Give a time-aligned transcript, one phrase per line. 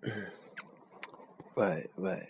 [0.00, 0.30] 嗯
[1.56, 2.28] 喂喂，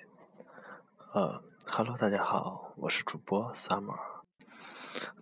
[1.12, 4.22] 呃，Hello，大家好，我是主播 Summer。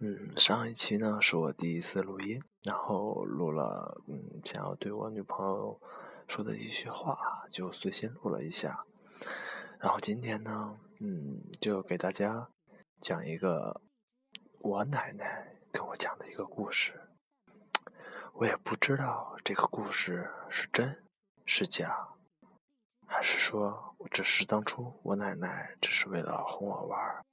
[0.00, 5.80] 嗯，上一期呢是我第一次录音，然后录了嗯想要对我女朋友
[6.28, 7.18] 说的一些话，
[7.50, 8.84] 就随心录了一下。
[9.80, 12.48] 然后今天呢，嗯，就给大家
[13.00, 13.80] 讲一个
[14.60, 17.08] 我奶奶跟我讲的一个故事。
[18.34, 21.02] 我也不知道这个故事是真
[21.44, 22.10] 是假。
[23.06, 27.24] 还是说，只是当初我奶奶只是为了哄我玩儿。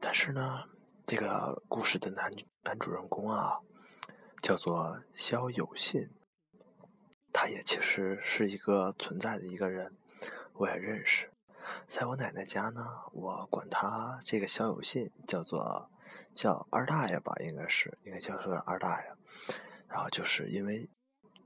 [0.00, 0.64] 但是呢，
[1.04, 2.30] 这个故事的男
[2.62, 3.60] 男主人公啊，
[4.42, 6.10] 叫做肖有信，
[7.32, 9.94] 他也其实是一个存在的一个人，
[10.54, 11.30] 我也认识。
[11.86, 15.90] 在我奶奶家呢，我管他这个肖有信叫做
[16.34, 19.12] 叫二大爷吧，应该是应该叫做二大爷。
[19.86, 20.88] 然后就是因为。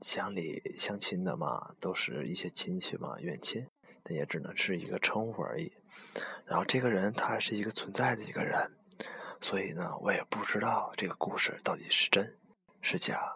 [0.01, 3.67] 乡里相亲的嘛，都是一些亲戚嘛，远亲，
[4.03, 5.71] 但也只能是一个称呼而已。
[6.45, 8.71] 然后这个人他是一个存在的一个人，
[9.41, 12.37] 所以呢，我也不知道这个故事到底是真
[12.81, 13.35] 是假。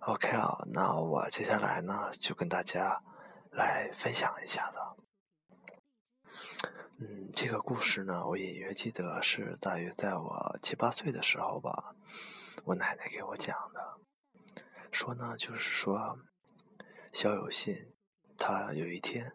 [0.00, 3.02] OK 啊，那我接下来呢就跟大家
[3.50, 4.78] 来分享一下子。
[7.00, 11.94] 嗯，这个故事呢，我隐约记得是大约在我七八岁的时候吧，
[12.64, 13.98] 我奶奶给我讲的。
[14.90, 16.18] 说呢，就是说，
[17.12, 17.94] 肖有信，
[18.36, 19.32] 他有一天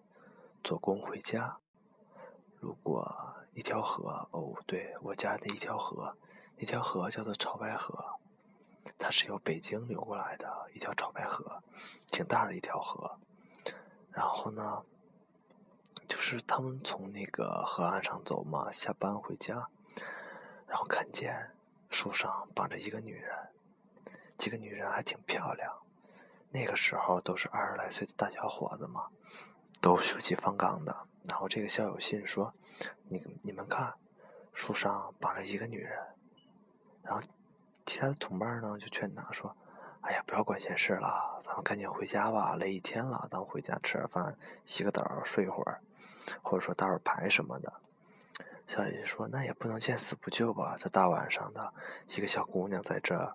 [0.64, 1.58] 做工回家，
[2.60, 4.28] 路过一条河。
[4.32, 6.18] 哦，对我家的一条河，
[6.58, 8.20] 一条河叫做潮白河，
[8.98, 11.64] 它是由北京流过来的一条潮白河，
[12.12, 13.20] 挺大的一条河。
[14.12, 14.84] 然后呢，
[16.08, 19.70] 就是他们从那个河岸上走嘛，下班回家，
[20.68, 21.52] 然后看见
[21.90, 23.53] 树上绑着一个女人。
[24.38, 25.74] 几个女人还挺漂亮，
[26.52, 29.08] 那个时候都是二十来岁的大小伙子嘛，
[29.80, 30.96] 都血气方刚的。
[31.30, 32.54] 然后这个校友信说
[33.08, 33.94] ：“你你们看，
[34.54, 35.98] 树上绑着一个女人。”
[37.02, 37.22] 然后
[37.86, 39.56] 其他的同伴呢就劝他说
[40.02, 45.80] ：“哎呀，不要管闲事了，咱们赶紧回家吧，累一天了，咱们回家吃点饭，洗个澡，睡一会儿，
[46.42, 47.72] 或者说打会儿牌什么的。”
[48.68, 50.76] 肖有信说：“那也不能见死不救吧？
[50.78, 51.74] 这大晚上的，
[52.10, 53.34] 一个小姑娘在这。”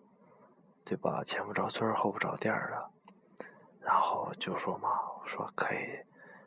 [0.89, 1.23] 对吧？
[1.23, 2.91] 前不着村后不着店的，
[3.83, 4.89] 然后就说嘛，
[5.27, 6.03] 说可以，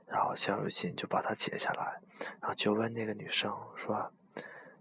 [0.08, 2.02] 然后肖有信就把他解下来，
[2.40, 4.12] 然后就问那个女生说：“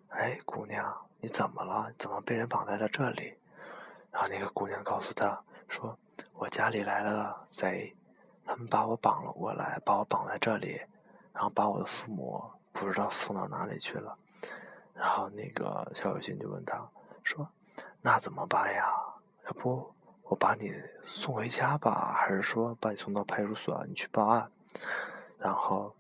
[0.09, 1.93] 哎，姑娘，你怎么了？
[1.99, 3.37] 怎么被人绑在了这里？”
[4.11, 5.39] 然后那个姑娘告诉他
[5.69, 5.95] 说
[6.33, 7.95] ：“我家里来了贼，
[8.47, 10.81] 他们把我绑了过来，把我绑在这里，
[11.35, 14.17] 然后把我的父母不知道送到哪里去了。”
[14.97, 16.89] 然后那个肖有信就问他
[17.23, 17.47] 说
[18.01, 18.91] ：“那怎么办呀？”
[19.51, 20.73] 要不我把你
[21.05, 24.49] 送回家吧，还是说把你送到派出所，你去报案？
[25.41, 25.93] 然后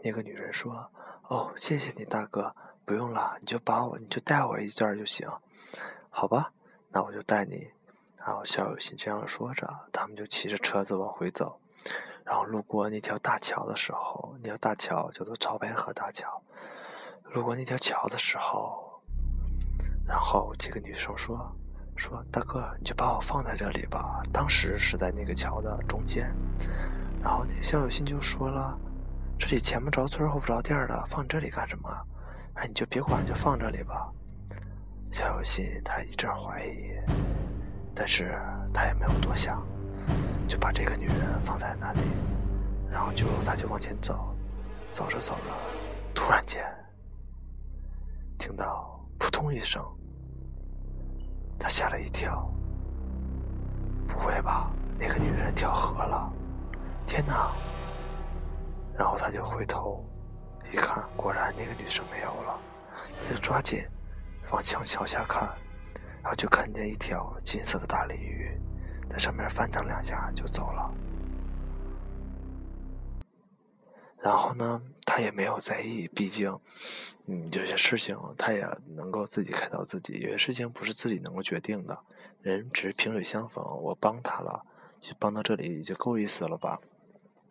[0.00, 0.90] 那个女人说
[1.28, 2.56] ：“哦，谢谢你大哥，
[2.86, 5.28] 不用了，你就把我，你就带我一阵就行，
[6.08, 6.50] 好吧？
[6.88, 7.70] 那我就带你。”
[8.16, 11.60] 然后小有心这样说着，他们就骑着车子往回走。
[12.24, 16.42] 然后路过那条大桥的时候，那条大桥叫做潮白河大桥。
[17.32, 19.02] 路过那条桥的时候，
[20.06, 21.54] 然后这个女生说。
[21.96, 24.20] 说大哥，你就把我放在这里吧。
[24.32, 26.34] 当时是在那个桥的中间，
[27.22, 28.76] 然后那肖有信就说了
[29.38, 31.88] ：“这里前不着村后不着店的，放这里干什么？
[32.54, 34.10] 哎，你就别管，就放这里吧。”
[35.12, 36.90] 肖有信他一阵怀疑，
[37.94, 38.34] 但是
[38.72, 39.62] 他也没有多想，
[40.48, 42.00] 就把这个女人放在那里，
[42.90, 44.34] 然后就他就往前走，
[44.92, 45.52] 走着走着，
[46.14, 46.64] 突然间
[48.38, 49.84] 听到扑通一声。
[51.62, 52.52] 他吓了一跳，
[54.08, 54.68] 不会吧？
[54.98, 56.28] 那个女人跳河了！
[57.06, 57.52] 天哪！
[58.98, 60.04] 然后他就回头
[60.72, 62.58] 一看，果然那个女生没有了。
[63.22, 63.84] 他就抓紧
[64.50, 65.48] 往墙桥下看，
[66.20, 68.50] 然后就看见一条金色的大鲤鱼
[69.08, 70.90] 在上面翻腾两下就走了。
[74.22, 76.56] 然后呢，他也没有在意，毕竟，
[77.26, 78.64] 嗯，有些事情他也
[78.94, 81.98] 能够自己开导自己，有些事情不是自己能够决定的。
[82.40, 84.64] 人只是萍水相逢，我帮他了，
[85.00, 86.80] 就帮到这里就够意思了吧？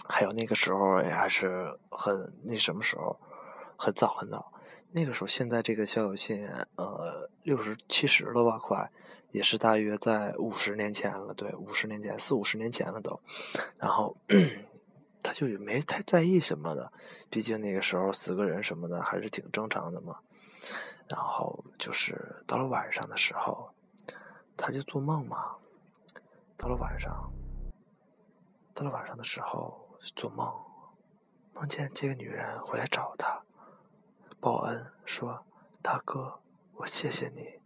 [0.07, 3.19] 还有那个时候也还是很那什么时候，
[3.75, 4.53] 很早很早。
[4.91, 6.47] 那个时候，现在这个肖有信，
[6.77, 8.89] 呃，六十七十了吧，快，
[9.31, 13.19] 也是大约在五十年前了，对，五十年前，四五十年前了都，
[13.77, 14.15] 然后。
[15.23, 16.91] 他就也没太在意什么的，
[17.29, 20.19] 毕竟那个时候死个人什么的还是挺正常的嘛。
[21.07, 23.71] 然后就是到了晚上的时候，
[24.56, 25.56] 他就做梦嘛。
[26.57, 27.33] 到了晚上，
[28.73, 30.53] 到了晚上的时候，做梦，
[31.53, 33.41] 梦见这个女人回来找他，
[34.39, 35.44] 报恩说
[35.81, 36.39] ：“大哥，
[36.74, 37.59] 我谢谢你，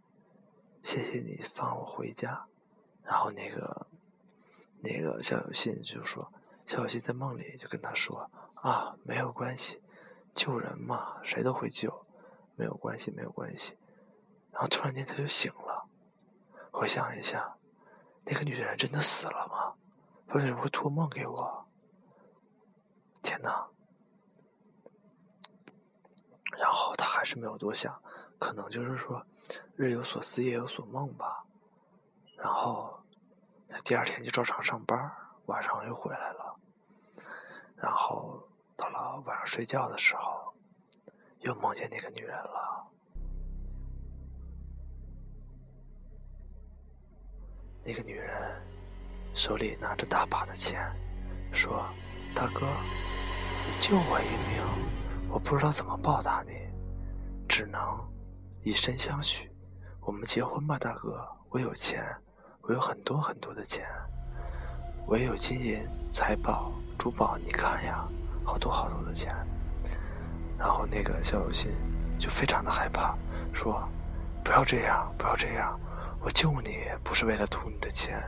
[0.82, 2.46] 谢谢你放我回家。”
[3.04, 3.86] 然后那个
[4.80, 6.32] 那个小有信就说
[6.66, 8.28] ：“肖有信在梦里就跟他说
[8.62, 9.82] 啊，没有关系，
[10.34, 12.04] 救人嘛，谁都会救，
[12.56, 13.78] 没有关系，没有关系。”
[14.50, 15.86] 然后突然间他就醒了，
[16.72, 17.56] 回想一下，
[18.24, 19.74] 那个女人真的死了吗？
[20.34, 21.64] 为什么会托梦给我？
[23.22, 23.68] 天哪！
[26.58, 28.02] 然后他还是没有多想，
[28.38, 29.24] 可能就是说
[29.76, 31.44] 日有所思夜有所梦吧。
[32.36, 32.98] 然后
[33.68, 35.12] 他第二天就照常上班，
[35.46, 36.56] 晚上又回来了。
[37.76, 38.40] 然后
[38.76, 40.54] 到了晚上睡觉的时候，
[41.40, 42.86] 又梦见那个女人了。
[47.84, 48.62] 那个女人。
[49.34, 50.90] 手里拿着大把的钱，
[51.52, 51.84] 说
[52.34, 52.66] ：“大哥，
[53.66, 56.52] 你救我一命，我不知道怎么报答你，
[57.46, 57.80] 只能
[58.62, 59.52] 以身相许。
[60.00, 61.22] 我们结婚吧，大哥。
[61.50, 62.02] 我有钱，
[62.62, 63.86] 我有很多很多的钱，
[65.06, 65.80] 我也有金银
[66.10, 67.38] 财宝、珠宝。
[67.44, 68.04] 你看呀，
[68.44, 69.34] 好多好多的钱。”
[70.58, 71.70] 然后那个肖有信
[72.18, 73.14] 就非常的害怕，
[73.52, 73.86] 说
[74.42, 75.78] ：“不要这样，不要这样，
[76.20, 78.20] 我救你不是为了图你的钱。”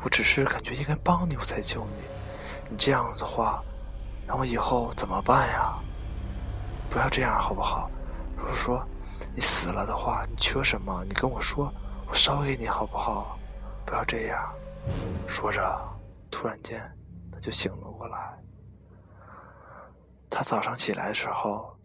[0.00, 2.04] 我只是感觉应该帮你，我才救你。
[2.70, 3.60] 你这样的话，
[4.24, 5.74] 让我以后怎么办呀？
[6.88, 7.90] 不要这样好不好？
[8.36, 8.80] 如果说
[9.34, 11.72] 你死了的话，你缺什么，你跟我说，
[12.06, 13.36] 我烧给你好不好？
[13.84, 14.38] 不要这样。
[15.26, 16.00] 说着，
[16.30, 16.80] 突然间
[17.32, 18.38] 他就醒了过来。
[20.30, 21.76] 他早上起来的时候，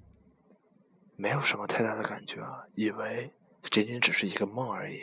[1.16, 2.42] 没有什么太大的感觉，
[2.76, 3.34] 以为
[3.72, 5.02] 仅仅只是一个梦而已。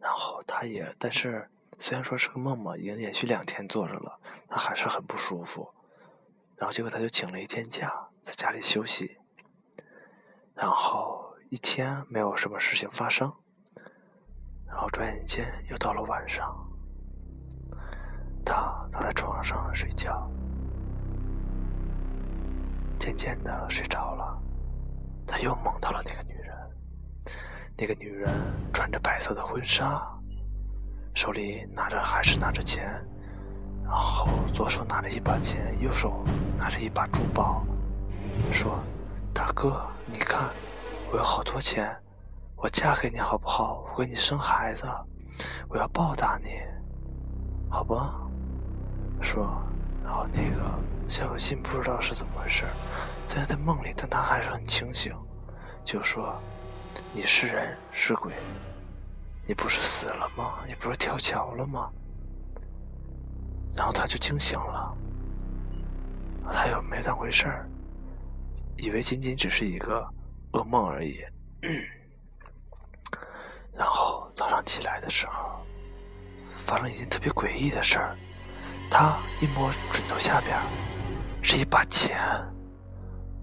[0.00, 1.48] 然后他也，但是
[1.78, 5.72] 虽然说是个梦嘛，已经连续两天坐着了，他还是很不舒服。
[6.56, 9.18] 然后结果他就请了一天假，在家里休息。
[10.54, 13.32] 然后一天没有什么事情发生。
[14.76, 16.54] 然后转眼间又到了晚上，
[18.44, 20.30] 他躺在床上睡觉，
[22.98, 24.38] 渐渐的睡着了，
[25.26, 26.54] 他又梦到了那个女人。
[27.74, 28.30] 那个女人
[28.70, 30.06] 穿着白色的婚纱，
[31.14, 33.02] 手里拿着还是拿着钱，
[33.82, 36.22] 然后左手拿着一把钱，右手
[36.58, 37.64] 拿着一把珠宝，
[38.52, 38.78] 说
[39.32, 40.50] ：“大哥，你看，
[41.10, 41.96] 我有好多钱，
[42.66, 43.84] 我嫁给你好不好？
[43.94, 44.82] 我给你生孩子，
[45.68, 46.60] 我要报答你，
[47.70, 48.20] 好吧？”
[49.22, 49.62] 说，
[50.02, 50.68] 然后那个
[51.06, 52.64] 肖有信不知道是怎么回事，
[53.24, 55.14] 在他的梦里，但他还是很清醒，
[55.84, 56.36] 就说。
[57.12, 58.32] 你是人是鬼？
[59.46, 60.54] 你不是死了吗？
[60.66, 61.88] 你不是跳桥了吗？
[63.76, 64.92] 然后他就惊醒了，
[66.50, 67.68] 他又没当回事儿，
[68.76, 70.04] 以为仅仅只是一个
[70.50, 71.20] 噩梦而已。
[73.76, 75.60] 然后早上起来的时候，
[76.58, 78.16] 发生一件特别诡异的事儿，
[78.90, 80.58] 他一摸枕头下边，
[81.42, 82.18] 是一把钱，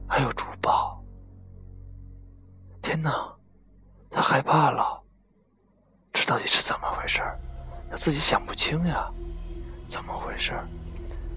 [0.07, 0.99] 还有珠宝。
[2.81, 3.31] 天哪！
[4.09, 5.01] 他害怕了，
[6.11, 7.21] 这到底是怎么回事
[7.89, 9.09] 他自己想不清呀，
[9.87, 10.53] 怎么回事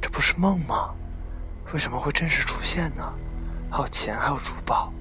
[0.00, 0.94] 这不是梦吗？
[1.72, 3.12] 为什么会真实出现呢？
[3.70, 4.92] 还有钱，还有珠宝。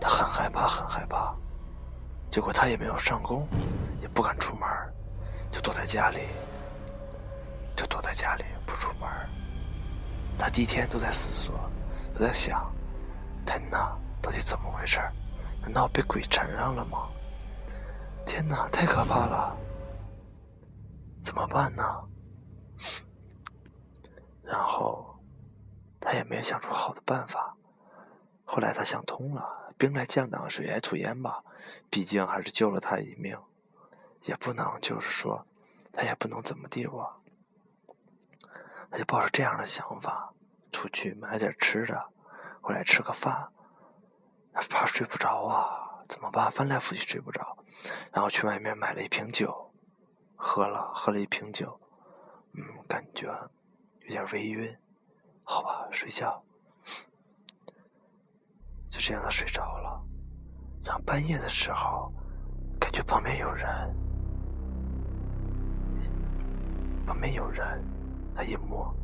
[0.00, 1.34] 他很害怕，很害怕。
[2.34, 3.46] 结果他也没有上工，
[4.02, 4.68] 也不敢出门，
[5.52, 6.22] 就躲在家里，
[7.76, 9.08] 就躲在家里不出门。
[10.36, 11.54] 他第一天都在思索，
[12.12, 12.74] 都在想：
[13.46, 15.00] 天哪，到底怎么回事
[15.62, 17.08] 难道被鬼缠上了吗？
[18.26, 19.56] 天哪，太可怕了！
[21.22, 21.84] 怎么办呢？
[24.42, 25.16] 然后
[26.00, 27.56] 他也没想出好的办法。
[28.44, 31.40] 后来他想通了，兵来将挡，水来土掩吧。
[31.90, 33.38] 毕竟还是救了他一命，
[34.22, 35.46] 也不能就是说，
[35.92, 37.22] 他也不能怎么地我。
[38.90, 40.32] 他就抱着这样的想法，
[40.70, 42.10] 出去买点吃的，
[42.60, 43.48] 回来吃个饭。
[44.70, 46.48] 怕睡不着啊，怎么办？
[46.48, 47.58] 翻来覆去睡不着，
[48.12, 49.72] 然后去外面买了一瓶酒，
[50.36, 51.80] 喝了，喝了一瓶酒，
[52.52, 53.26] 嗯，感觉
[54.02, 54.78] 有点微晕，
[55.42, 56.44] 好吧，睡觉，
[58.88, 60.00] 就这样他睡着了。
[60.84, 62.12] 然后半夜的时候，
[62.78, 63.66] 感觉旁边有人，
[67.06, 67.82] 旁边有人，
[68.36, 68.94] 他一摸，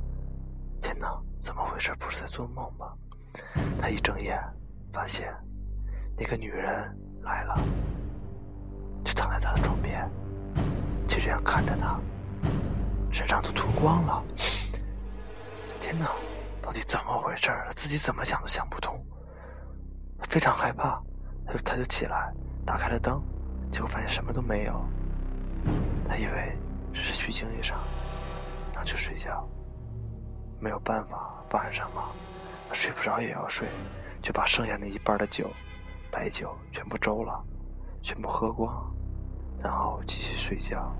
[0.81, 1.95] 天哪，怎么回事？
[1.99, 2.95] 不是在做梦吧？
[3.81, 4.39] 他一睁眼。
[4.93, 5.33] 发现
[6.17, 6.67] 那个女人
[7.23, 7.57] 来了，
[9.05, 10.11] 就躺在他的床边，
[11.07, 11.97] 就这样看着他，
[13.13, 14.21] 身上都脱光了。
[15.81, 16.11] 天哪，
[16.61, 17.53] 到底怎么回事？
[17.67, 19.01] 他自己怎么想都想不通，
[20.29, 21.01] 非常害怕，
[21.52, 22.33] 他他就起来，
[22.64, 23.21] 打开了灯，
[23.73, 24.80] 结果发现什么都没有。
[26.09, 26.57] 他以为
[26.92, 27.80] 这是虚惊一场，
[28.73, 29.47] 然后就睡觉。
[30.61, 32.11] 没有办法，晚上嘛，
[32.73, 33.66] 睡不着也要睡，
[34.23, 35.50] 就把剩下那一半的酒，
[36.11, 37.42] 白酒全部周了，
[38.02, 38.95] 全部喝光，
[39.62, 40.95] 然后继续睡觉。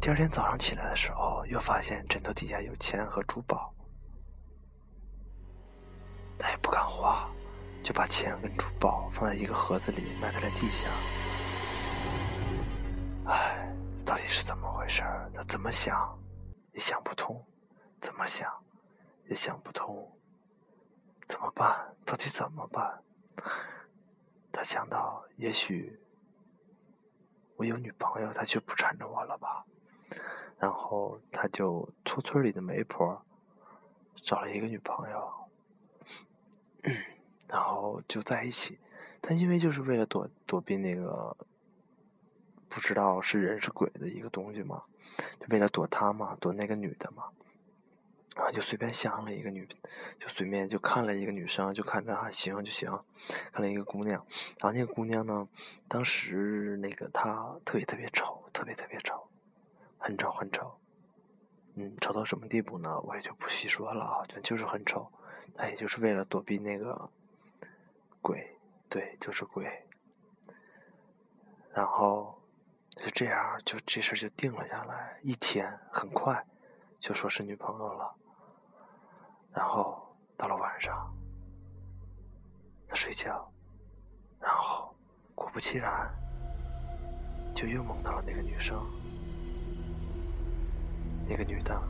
[0.00, 3.72] 第二天早上起来的时候，又发现枕头底下有钱和珠宝，
[6.38, 7.28] 他也不敢花，
[7.82, 10.88] 就把钱跟珠宝放在一个盒子里，埋在了地下。
[13.26, 13.74] 唉，
[14.06, 15.02] 到底是怎么回事？
[15.34, 16.18] 他怎么想
[16.72, 17.44] 也想不通，
[18.00, 18.48] 怎么想
[19.28, 20.10] 也想不通，
[21.26, 21.94] 怎么办？
[22.04, 23.02] 到底怎么办？
[24.52, 25.98] 他想到，也许
[27.56, 29.64] 我有女朋友，他就不缠着我了吧？
[30.58, 33.20] 然后他就托村里的媒婆
[34.22, 35.48] 找了一个女朋友，
[37.52, 38.78] 然后就在一起。
[39.20, 41.36] 他因为就是为了躲躲避那个。
[42.74, 44.82] 不知道是人是鬼的一个东西嘛，
[45.38, 47.24] 就为了躲他嘛，躲那个女的嘛，
[48.34, 49.68] 然后就随便相了一个女，
[50.18, 52.90] 就随便就看了一个女生，就看着还行就行，
[53.52, 54.24] 看了一个姑娘，
[54.58, 55.46] 然后那个姑娘呢，
[55.86, 59.22] 当时那个她特别特别丑，特别特别丑，
[59.98, 60.74] 很丑很丑，
[61.74, 62.98] 嗯，丑到什么地步呢？
[63.02, 65.12] 我也就不细说了啊，反正就是很丑，
[65.54, 67.10] 她也就是为了躲避那个
[68.22, 69.86] 鬼，对，就是鬼，
[71.74, 72.38] 然后。
[72.94, 75.18] 就这样，就这事就定了下来。
[75.22, 76.44] 一天很快，
[77.00, 78.14] 就说是女朋友了。
[79.50, 81.10] 然后到了晚上，
[82.86, 83.50] 他睡觉，
[84.38, 84.94] 然后
[85.34, 86.14] 果不其然，
[87.56, 88.78] 就又梦到了那个女生。
[91.26, 91.80] 那个女的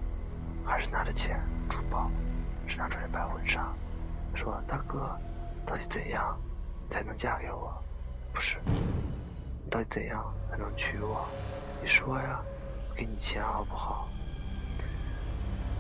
[0.65, 2.09] 还是拿着钱、珠宝，
[2.69, 3.75] 是拿穿着白婚纱，
[4.37, 5.19] 说：“大哥，
[5.67, 6.39] 到底怎样
[6.91, 7.73] 才能嫁给我？
[8.33, 8.59] 不是。”
[9.65, 11.27] 你到底怎样才能娶我？
[11.81, 12.41] 你说呀，
[12.91, 14.09] 我给你钱好不好？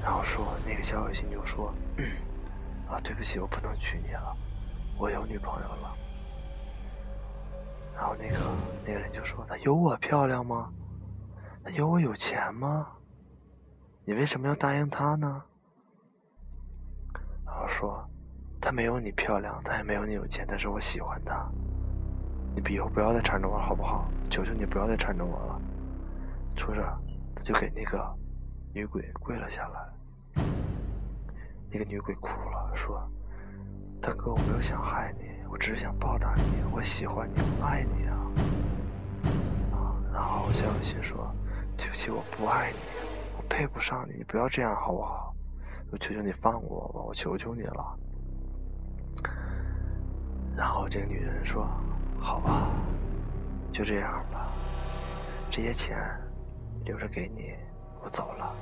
[0.03, 1.73] 然后说那个小小心就说
[2.91, 4.37] ：“啊，对不起，我不能娶你了，
[4.99, 5.97] 我有女朋友了。”
[7.95, 8.39] 然后那个
[8.85, 10.73] 那个人就说：“他有我漂亮吗？
[11.62, 12.89] 他有我有钱吗？
[14.05, 15.45] 你为什么要答应他呢？”
[17.47, 18.05] 然后说
[18.62, 21.45] ：“他没有你漂亮，他也没有你有钱，但是我喜欢他。”
[22.54, 24.09] 你以后不要再缠着我了，好不好？
[24.31, 25.61] 求求你不要再缠着我了。
[26.57, 26.83] 说着，
[27.35, 28.00] 他就给那个
[28.73, 30.42] 女鬼跪了下来。
[31.71, 33.02] 那个女鬼哭了，说
[34.00, 38.16] ：“大哥，我没有想害你，我只是想报答你，我喜欢你，爱你啊。”
[39.75, 41.35] 啊，然后肖小心说
[41.76, 42.78] ：“对不起，我不爱你，
[43.38, 45.35] 我配不上你，你不要这样好不好？
[45.90, 47.99] 我求求你放过我吧，我求求你了。”
[50.56, 51.68] 然后这个女人说。
[52.25, 52.68] 好吧，
[53.73, 54.47] 就这样吧。
[55.50, 55.99] 这些钱
[56.85, 57.52] 留着给你，
[58.00, 58.54] 我走了。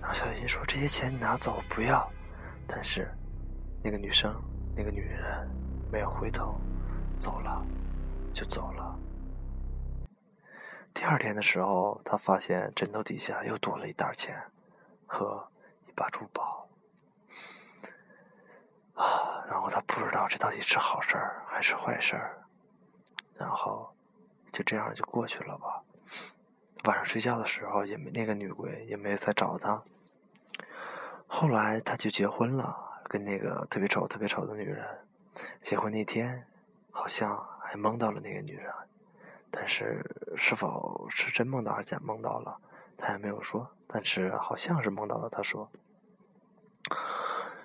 [0.00, 2.10] 然后小心说：“这些钱你拿走，不要。”
[2.66, 3.08] 但是
[3.80, 4.34] 那个女生，
[4.74, 5.48] 那个女人
[5.88, 6.56] 没有回头，
[7.20, 7.64] 走了，
[8.34, 8.98] 就走了。
[10.92, 14.36] 第二天的时候，他发现枕头底下又多了一袋钱
[15.06, 15.46] 和
[15.86, 16.59] 一把珠宝。
[19.00, 22.36] 啊， 然后他不知道这到底是好事儿还是坏事儿，
[23.34, 23.90] 然后
[24.52, 25.82] 就这样就过去了吧。
[26.84, 29.82] 晚上睡觉的时候也没那个女鬼也没再找他。
[31.26, 34.86] 后来他就结婚了，跟那个特别丑特别丑的女人。
[35.62, 36.46] 结婚那天
[36.90, 38.70] 好像还梦到了那个女人，
[39.50, 40.04] 但是
[40.36, 42.58] 是否是真梦到还是假梦到了，
[42.98, 43.70] 他也没有说。
[43.86, 45.70] 但是好像是梦到了，他说。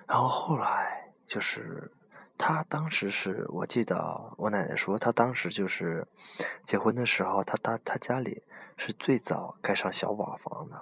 [0.06, 1.05] 然后后来。
[1.26, 1.90] 就是
[2.38, 6.06] 他当时是我记得我奶奶说，他当时就是
[6.64, 8.42] 结婚的时候，他他他家里
[8.76, 10.80] 是最早盖上小瓦房的。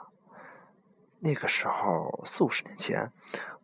[1.20, 3.10] 那个时候四五十年前，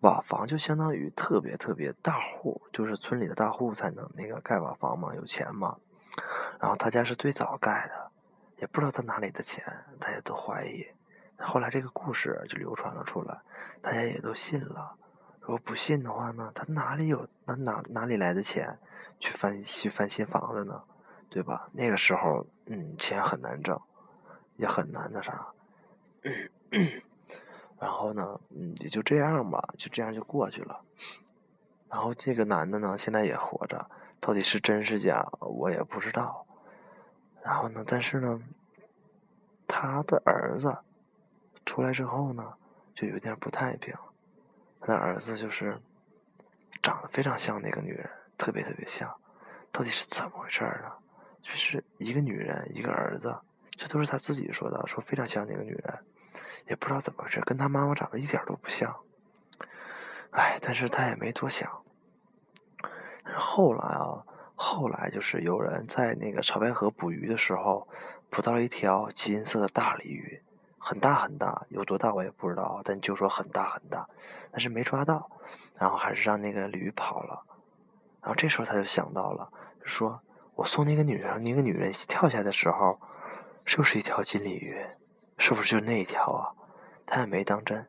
[0.00, 5.76] 瓦房就相当于特别特别大户，就是村里的大户才能那个盖瓦房嘛，有钱嘛。
[6.58, 8.10] 然后他家是最早盖的，
[8.56, 9.64] 也不知道他哪里的钱，
[9.98, 10.86] 大家都怀疑。
[11.36, 13.38] 后来这个故事就流传了出来，
[13.82, 14.96] 大家也都信了。
[15.40, 16.52] 如果不信的话呢？
[16.54, 18.78] 他哪里有哪哪哪里来的钱
[19.18, 20.82] 去翻去翻新房子呢？
[21.28, 21.68] 对吧？
[21.72, 23.80] 那个时候，嗯，钱很难挣，
[24.56, 25.46] 也很难那啥。
[27.80, 30.80] 然后呢，嗯，也就这样吧，就这样就过去了。
[31.88, 36.46] 然后这个男的呢，现在也活着，到底是真是假，我也不知道。
[37.42, 38.40] 然后呢，但是呢，
[39.66, 40.76] 他的儿子
[41.64, 42.54] 出来之后呢，
[42.94, 43.94] 就有点不太平。
[44.90, 45.80] 那儿子就是
[46.82, 49.08] 长得非常像那个女人，特别特别像。
[49.70, 50.90] 到底是怎么回事呢？
[51.40, 53.32] 就是一个女人，一个儿子，
[53.70, 55.98] 这都是他自己说的，说非常像那个女人，
[56.66, 58.92] 也不知道怎么回事，跟他妈妈长得一点都不像。
[60.32, 61.70] 哎，但是他也没多想。
[63.32, 67.86] 后来啊，后来就是有人在那个潮白河捕鱼的时候，
[68.28, 70.42] 捕到了一条金色的大鲤鱼，
[70.82, 74.08] 很大很大，有多大我也不知道，但就说很大很大，
[74.50, 75.30] 但是没抓到，
[75.76, 77.44] 然后还是让那个鲤鱼跑了。
[78.22, 79.52] 然后这时候他就想到了，
[79.84, 80.20] 说
[80.54, 82.98] 我送那个女人，那个女人跳下来的时候，
[83.66, 84.74] 就是一条金鲤鱼，
[85.36, 86.50] 是不是就那一条啊？
[87.06, 87.86] 他也没当真。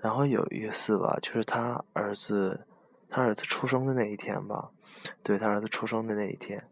[0.00, 2.66] 然后有一次吧，就是他儿子，
[3.08, 4.70] 他儿子出生的那一天吧，
[5.22, 6.68] 对他儿子出生的那一天，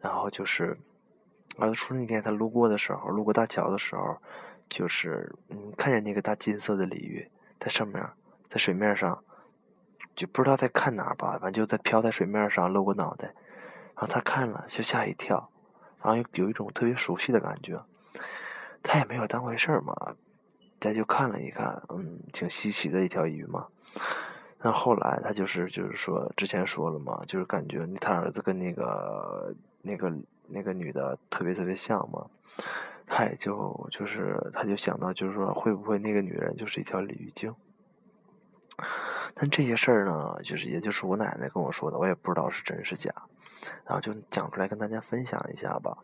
[0.00, 0.78] 然后就是
[1.58, 4.18] 儿子出生那天，他路过的时候，路过大桥的时候，
[4.68, 8.04] 就是嗯，看见那个大金色的鲤鱼在上面，
[8.48, 9.22] 在水面上，
[10.14, 13.26] 就不知道在看哪儿吧，反正就在飘在水面上，露过脑袋，
[13.94, 15.50] 然后他看了就吓一跳，
[16.02, 17.82] 然后有有一种特别熟悉的感觉，
[18.82, 19.94] 他也没有当回事儿嘛。
[20.80, 23.66] 他就看了一看，嗯，挺稀奇的一条鱼嘛。
[24.60, 30.12] 那后来他就是就是说，之前说了嘛，就是感觉他儿子跟那个那个
[30.46, 32.24] 那个女的特别特别像嘛。
[33.08, 37.54] 他也就就是他就想到，就是说会不会那个女人就是一条鲤鱼精？
[39.34, 43.12] 但这些事儿呢，就是也就是我奶奶跟我说的，我也不知道是真是假。
[43.84, 45.98] 然后就讲出来跟大家分享一下吧。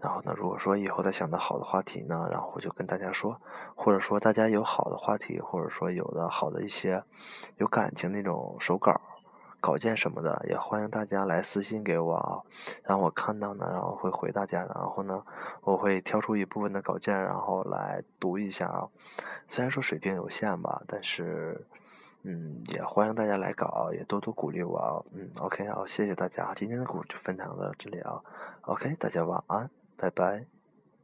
[0.00, 3.40] 然后呢，如果说以后再想到好的话题呢，然后我就跟大家说，
[3.74, 7.04] 或者说大家有好的话题，或者说有的好的一些
[7.56, 9.00] 有感情那种手稿、
[9.62, 12.42] 稿件什么的，也欢迎大家来私信给我啊，
[12.82, 15.24] 然后我看到呢，然后会回大家，然后呢，
[15.62, 18.88] 我会挑出一部分的稿件，然后来读一下啊。
[19.48, 21.64] 虽然说水平有限吧，但是
[22.24, 25.00] 嗯，也欢迎大家来稿，也多多鼓励我啊。
[25.12, 28.20] 嗯，OK 好，谢谢大家，今天的故事就分享到这里啊。
[28.62, 29.70] OK，大家晚安。
[29.96, 30.61] 拜拜。